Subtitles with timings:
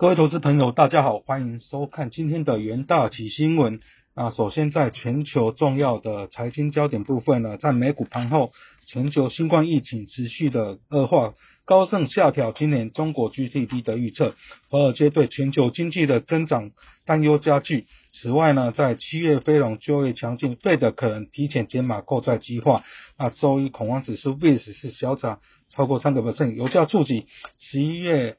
[0.00, 3.80] 各位投资朋友，大家好，欢迎收看今天的元大旗新闻。
[4.14, 8.50] 啊，首先在全球重要的财经焦点部分呢，在美股盘后，
[8.86, 11.34] 全球新冠疫情持续的恶化，
[11.66, 14.34] 高盛下调今年中国 GDP 的预测，
[14.70, 16.70] 华尔街对全球经济的增长
[17.04, 17.84] 担忧加剧。
[18.10, 22.84] 此外呢，在七月非农就业强劲，费的可能提前减码购债计划。
[23.18, 27.26] 那周一恐慌指数 VIX 是小涨超过三个 percent，油价触及
[27.58, 28.38] 十一月。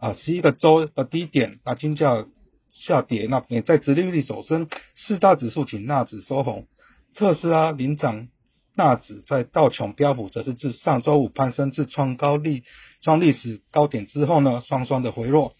[0.00, 2.26] 啊，十一个周的低点，那金价
[2.70, 6.66] 下跌，那美债殖利率走升，四大指数仅纳指收红，
[7.14, 8.28] 特斯拉领涨
[8.74, 12.62] 纳指，在道琼标普则是自上周五攀升至创高历
[13.02, 15.54] 创历史高点之后呢，双双的回落。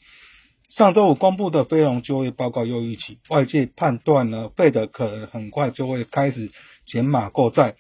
[0.70, 6.51] 上周五公布的非农就业报告又预期，外界判断呢，费德可能很快就会开始
[6.87, 7.74] 减码购债，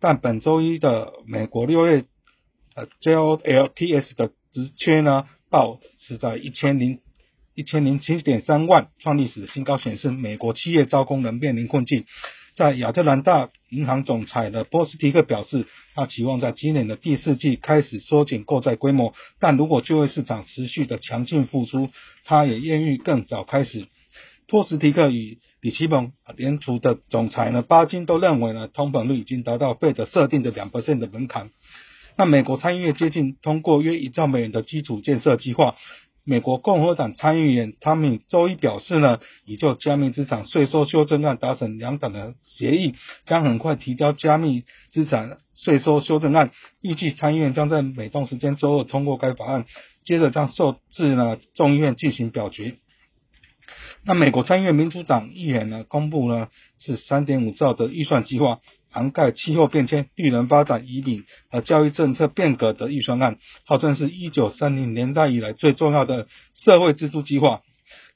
[0.00, 2.04] 但本周一的美国六月
[2.74, 5.26] 呃 JOLTS 的直缺呢？
[5.50, 7.00] 报是在一千零
[7.54, 12.04] 一千零七点三万，创历史新高，显示美国企业招工人面临困境。
[12.54, 21.90] 在亚特兰大银行总裁的波斯提克表示，他期望在今年的第四季开始缩减购债规模，但如果就业市场持续的强劲复苏，
[22.24, 23.86] 他也愿意更早开始。
[24.48, 31.50] 波斯提克与里奇蒙联储的总裁呢，巴金都认为呢，通膨率已经达到费德设定的两的门槛。
[32.18, 35.76] 那美国参议院接近通过约一兆美元的基础建设计划。
[36.24, 46.50] 美国共和党参议员汤米周一表示呢，已就加密资产税收修正案达成两党的协议，将很快提交加密资产税收修正案。
[46.82, 49.64] 预计参议院将在美东时间周二通过该法案，
[50.04, 52.74] 接着将受至呢众议院进行表决。
[54.08, 56.48] 那美国参议院民主党议员呢，公布呢
[56.80, 58.60] 是三点五兆的预算计划。
[58.90, 67.60] 涵盖气候变迁、绿能发展、移民和教育政策变革的预算案，号称是一九三零年代以来最重要的社会支出计划。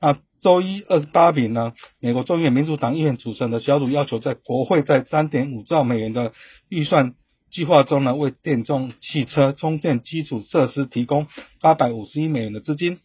[0.01, 6.33] 那周一二十八名呢，美国众议院民主党议员组成的小组要求，在国会在三点五兆美元的
[6.71, 7.13] 预算
[7.51, 11.27] 计划中呢，为电动汽车充电基础设施提供
[11.61, 12.99] 八百五十亿美元的资金。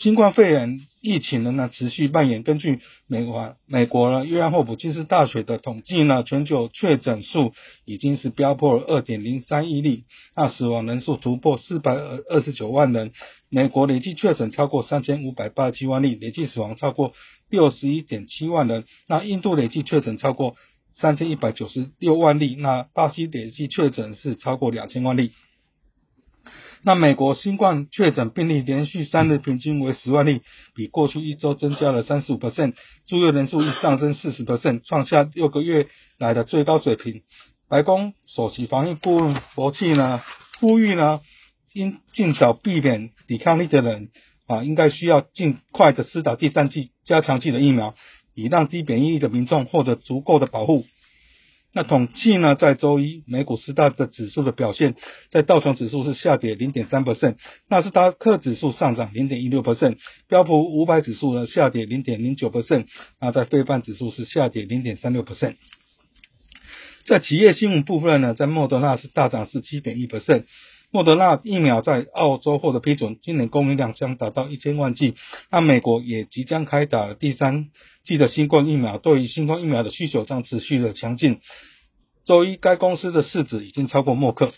[0.00, 2.44] 新冠肺炎疫情仍然持续蔓延。
[2.44, 2.78] 根据
[3.08, 7.52] 美国美国呢约翰霍普金斯大学的统计呢，全球确诊数
[7.84, 10.04] 已经是飙破了二点零三亿例，
[10.36, 13.10] 那死亡人数突破四百二十九万人。
[13.48, 17.12] 美国累计确诊超过三千五百八十七万例，累计死亡超过
[17.50, 18.84] 六十一点七万人。
[19.08, 20.54] 那印度累计确诊超过
[20.94, 25.32] 三千一百九十六万例，那巴西累计确诊是超过两千万例。
[26.82, 30.42] 那美国新冠确诊病例连续三日平均为十万例，
[30.74, 32.74] 比过去一周增加了三十五 percent，
[33.06, 35.88] 住院人数亦上升四十 percent，创下六个月
[36.18, 37.22] 来的最高水平。
[37.68, 40.22] 白宫首席防疫顾问博气呢，
[40.60, 41.20] 呼吁呢，
[41.74, 44.08] 应尽早避免抵抗力的人
[44.46, 47.94] 啊，应该需要尽快的施打第三剂加强剂的疫苗，
[48.34, 50.86] 以让低免疫力的民众获得足够的保护。
[51.78, 54.96] 那统计呢，在周一美股四大的指数的表现，
[55.30, 57.36] 在道琼指数是下跌零点三 percent，
[57.68, 59.96] 纳斯达克指数上涨零点一六 percent，
[60.26, 62.86] 标普五百指数呢下跌零点零九 percent，
[63.20, 65.54] 那在非半指数是下跌零点三六 percent。
[67.06, 70.46] 在企业新闻部分呢，在莫德纳是大涨是七点一 percent。
[70.90, 75.16] 莫德纳疫苗在澳洲获得批准，今年供应量将达到一千万剂。
[75.50, 77.68] 那美国也即将开打第三
[78.04, 81.40] 剂的新冠疫苗，对于新冠疫苗的需求将持续的强劲。
[82.24, 84.52] 周一，该公司的市值已经超过默克。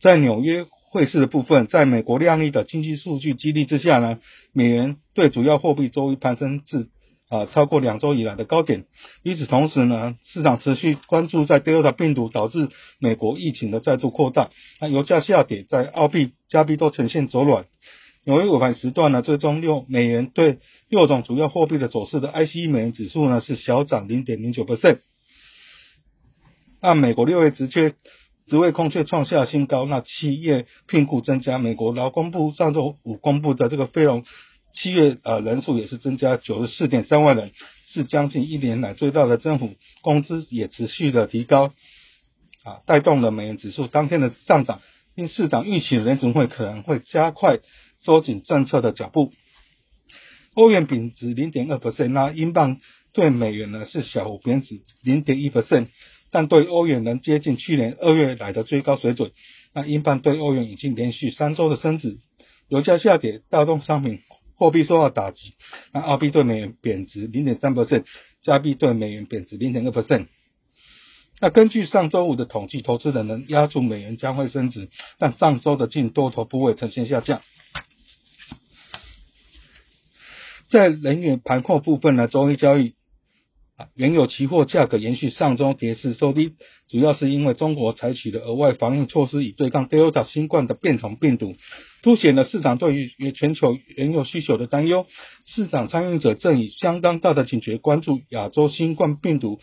[0.00, 4.20] 在纽约汇市的部分，在美国亮丽的经济数据激励之下呢，
[4.52, 6.88] 美元对主要货币周一攀升至。
[7.34, 8.84] 啊，超过两周以来的高点。
[9.24, 12.68] 与此同时呢，市场持续关注在 Delta 病毒导致
[13.00, 14.50] 美国疫情的再度扩大。
[14.80, 17.64] 那油价下跌，在澳币、加币都呈现走软。
[18.24, 25.00] 纽约尾盘时段呢，最终六美元对六种主要货币的走势的 ICE 美元指数呢是小涨零点零九 percent。
[26.80, 27.94] 那美国六月职缺
[28.46, 31.58] 职位空缺创下新高，那企业聘雇增加。
[31.58, 34.24] 美国劳工部上周五公布的这个非农。
[34.74, 37.52] 七月呃人数也是增加九十四点三万人，
[37.92, 41.72] 是将近一年来最大的增幅，工资也持续的提高，
[42.64, 44.80] 啊，带动了美元指数当天的上涨。
[45.16, 47.60] 因市场预期联总会可能会加快
[48.04, 49.32] 收紧政策的脚步。
[50.54, 52.80] 欧元贬值零点二 percent，那英镑
[53.12, 55.86] 对美元呢是小幅贬值零点一 percent，
[56.32, 59.30] 但对欧元能接近去年二月来的最高水准。
[59.72, 62.18] 那英镑对欧元已经连续三周的升值，
[62.68, 64.18] 油价下跌带动商品。
[64.56, 65.54] 货币受到打击，
[65.92, 68.04] 那澳币兑美元贬值零点三 percent，
[68.40, 70.28] 加币兑美元贬值零点二 percent。
[71.40, 77.42] 那根据上周五的统计，投资人能压住美元将会升值，但上周的净多头部位呈现下降。
[80.70, 82.94] 在能源盘控部分呢，周一交易
[83.76, 86.52] 啊，原油期货价格延续上周跌势收低，
[86.88, 91.56] 主要是因为中国采取了额外防疫措施，以对抗 Delta 新冠的变种病毒，
[92.00, 95.06] 凸显了市场对于全球原油需求的担忧。
[95.44, 99.58] 市场参与者正以相当大的警觉关注亚洲新冠病毒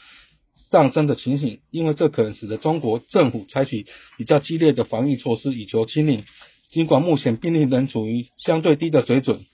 [0.72, 3.86] 上升的情形，因为这可能使得中国政府采取
[4.18, 6.26] 比较激烈的防疫措施以求清零。
[6.70, 9.46] 尽管目前病例仍处于相对低的水准。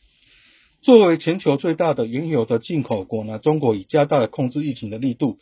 [0.82, 5.38] 作为全球最大的原油的进口国呢，中国已加大了控制疫情的力度。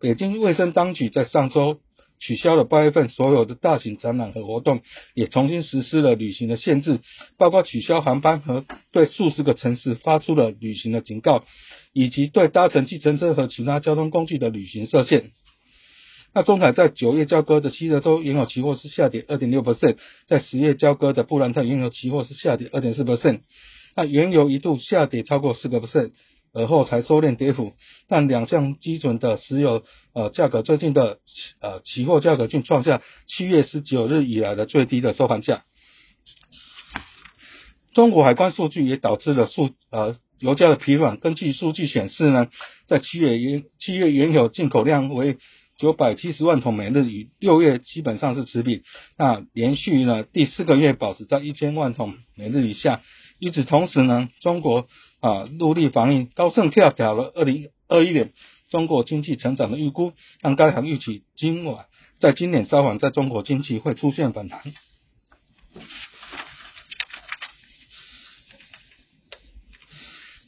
[0.00, 1.80] 北京卫生当局在上周
[2.18, 4.80] 取消了八月份所有的大型展览和活动，
[5.14, 7.00] 也重新实施了旅行的限制，
[7.36, 11.44] 包括取消航班和对数十个城市发出了旅行的警告，
[11.92, 15.32] 以及对搭乘计程车和其他交通工具的旅行设限。
[16.34, 19.96] 那中海在九月交割的西德州原油期货是下跌二点六 percent，
[20.26, 23.40] 在十月交割的布兰特原油期货是下跌二点四 percent。
[23.96, 26.12] 那原油一度下跌超过四个 percent，
[26.52, 27.72] 而后才收敛跌幅。
[28.08, 31.18] 但两项基准的石油呃价格最近的
[31.60, 35.64] 呃期货价格均创下七月十九日以来的最低的收盘价。
[37.94, 41.18] 中国海关数据也导致了数呃油价的疲软。
[41.18, 42.48] 根据数据显示呢，
[42.88, 45.38] 在七月原七月原油进口量为
[45.78, 48.82] 九百七十万桶每日，与六月基本上是持平。
[49.16, 53.00] 那连续呢第四个月保持在一千万桶每日以下。
[53.38, 54.88] 与此同时呢，中国
[55.20, 58.32] 啊陆力防疫，高盛下调了二零二一年
[58.70, 61.86] 中国经济成长的预估，让该行预期今晚
[62.18, 64.62] 在今年稍晚在中国经济会出现反弹。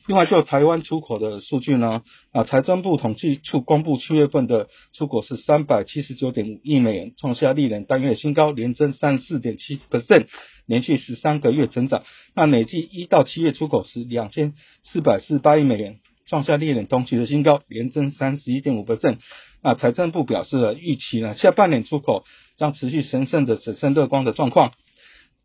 [0.08, 2.02] 另外，就台湾出口的数据呢，
[2.32, 10.24] 啊，财政部统计处公布七月份的出口是三百七十九点五亿美元，创下历年单月新高，年增三十四点七 percent，
[10.64, 12.04] 连续十三个月增长。
[12.34, 19.18] 那累计一到七月出口是两千四百四十八亿美元，创下历年同期的新高，年增三十一点五 percent。
[19.62, 22.24] 那财政部表示了预期呢，下半年出口
[22.56, 24.72] 将持续神圣的、审慎乐观的状况。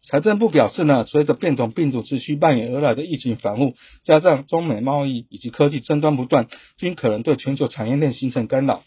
[0.06, 6.48] 财政部表示呢，随着变种病毒持续蔓延而来的疫情反复，加上中美贸易以及科技争端不断，
[6.78, 8.84] 均可能对全球产业链形成干扰。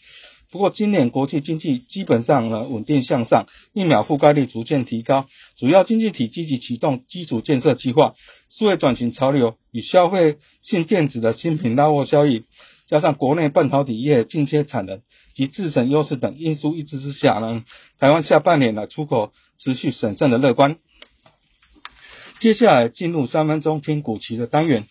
[0.52, 5.26] 不过，今年国际经济基本上呢稳定向上，疫苗覆盖率逐渐提高，
[5.58, 8.14] 主要经济体积极启动基础建设计划，
[8.50, 12.44] 数位转型潮流与消费性电子的新品拉货效应，
[12.86, 15.00] 加上国内半导体业进阶产能
[15.34, 17.64] 及自身优势等因素一支之下呢，
[17.98, 20.76] 台湾下半年的出口持续审慎的乐观。
[22.38, 24.87] 接下来进入三分钟听股期的单元。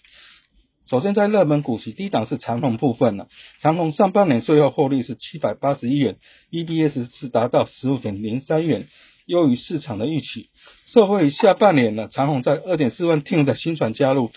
[0.90, 3.28] 首先在热门股期低档是长虹部分了，
[3.62, 6.18] 长虹上半年税后获利是七百八十一元
[6.52, 8.88] ，EBS 是达到十五点零三元，
[9.28, 10.50] 优于市场的预期。
[10.92, 14.32] 社会下半年呢，长虹在二点四万听的新船加入，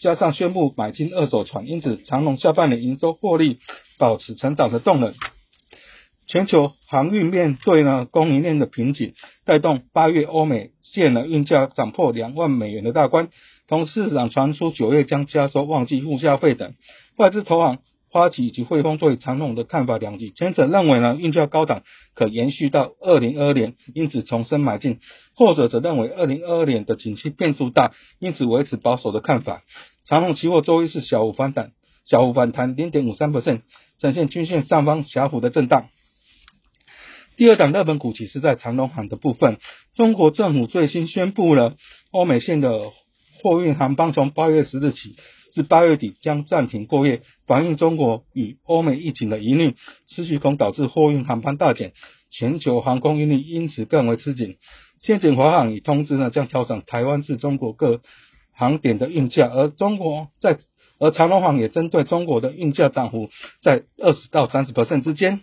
[0.00, 3.58] 加上宣布买进二手船，因此长虹下半年营收获利
[3.98, 5.14] 保持成长的动能。
[6.30, 13.30] 全球航运面对呢供应链的瓶颈，带动八月欧美线的运价涨破两万美元的大关。
[13.66, 16.74] 同市场传出九月将加收旺季物价费等，
[17.16, 17.78] 外资投行
[18.12, 20.30] 花旗以及汇丰对长隆的看法两极。
[20.30, 21.82] 前者认为呢运价高档
[22.14, 24.98] 可延续到二零二二年，因此重申买进；
[25.34, 27.90] 后者则认为二零二二年的景气变数大，
[28.20, 29.62] 因此维持保守的看法。
[30.04, 31.72] 长隆期货周一是小幅反弹，
[32.06, 33.62] 小幅反弹零点五三 percent，
[33.98, 35.88] 呈现均线上方小幅的震荡。
[37.40, 39.56] 第二档热门股其实在长隆行的部分，
[39.94, 41.74] 中国政府最新宣布了
[42.10, 42.90] 欧美线的
[43.42, 45.16] 货运航班从八月十日起
[45.54, 49.74] 至八月底将暂停过夜，反映中国与欧美疫情的疑虑，
[50.06, 51.94] 持续恐导致货运航班大减，
[52.30, 54.58] 全球航空运力因此更为吃紧。
[55.00, 58.02] 先前华航已通知呢将调整台湾至中国各
[58.52, 60.58] 航点的运价，而中国在
[60.98, 63.30] 而长隆行也针对中国的运价涨幅
[63.62, 65.40] 在二十到三十百分之间。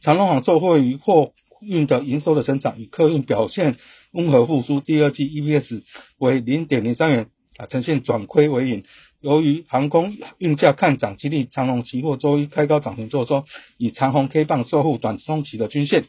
[0.00, 3.76] 长隆行受惠于货运的营收的成长与客运表现
[4.12, 5.82] 温和复苏，第二季 EPS
[6.18, 7.26] 为零点零三元，
[7.58, 8.84] 啊，呈现转亏为盈。
[9.20, 13.44] 由于航空运价看涨，激励长隆期货周一开高涨停做收，
[13.76, 16.04] 以长虹 K 棒收复短中期的均线。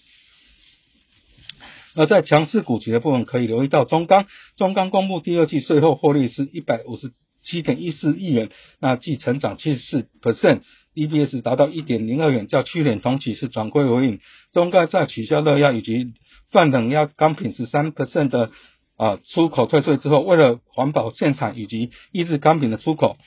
[1.93, 7.11] 而在强势股级的部分，可以留意到中钢，中钢公布第二季税后获利是一百五十
[7.43, 10.61] 七点一四亿元，那即成长七十四 percent。
[10.95, 14.19] EPS 达到一点零二元，较去年同期是转亏为盈。
[14.51, 16.13] 中概在取消热压以及
[16.51, 18.51] 泛冷压钢品十三 percent 的
[18.97, 23.17] 啊出口退税之后，为了环保限产以及抑制钢品的出口，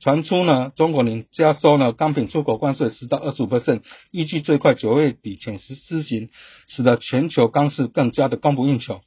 [0.00, 6.30] 传出呢中国人加收了钢品出口关税十到二十五 percent，预计最快九月底前实施行，
[6.66, 9.02] 使得全球钢市更加的供不应求。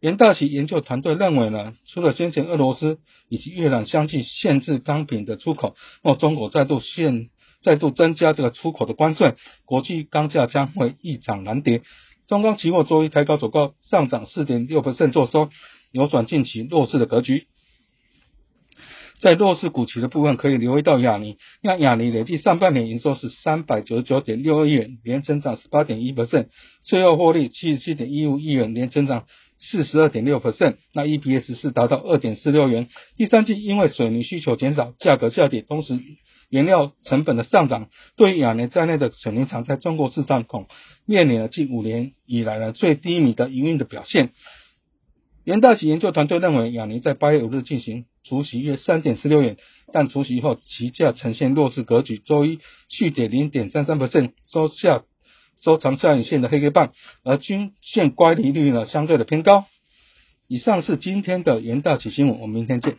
[0.00, 7.28] 元大旗研究团队认为呢，除了先前俄罗斯以及越南相继限制钢品的出口，若中国再度限
[7.62, 11.82] 再度增加这个出口的关税，国际钢价将会一涨难跌。
[12.26, 15.50] 中钢期货周一开高走高，上涨四点六做收，
[15.92, 17.46] 扭转近期弱势的格局。
[19.20, 26.46] 在弱势股期的部分，可以留意到亚尼，那亚尼累计上半年营收是三百九十九点六二亿元，年增长十八点一 percent，
[26.88, 29.26] 税后获利七十七点一五亿元，年增长
[29.58, 32.88] 四十二点六 percent，那 EPS 是达到二点四六元。
[33.18, 36.00] 第三季因为水泥需求减少，价格下跌，同时
[36.50, 40.66] 原料成本的上涨，对于亚尼在内的水泥厂在中国市场恐
[41.06, 44.32] 面临了近五年以来的最低迷的营运的表现。
[45.44, 49.56] 元大企研究团队认为，亚尼在八月五日进行除息约三点四六元，
[49.92, 53.98] 但除息后期价呈现弱势格局，周一续跌零点三三
[54.52, 55.04] 收下
[55.62, 56.92] 收长下影线的黑 K 棒，
[57.22, 59.66] 而均线乖离率呢相对的偏高。
[60.48, 62.96] 以上是今天的元大企新闻，我们明天见。